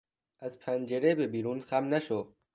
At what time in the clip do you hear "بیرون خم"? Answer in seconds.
1.27-1.93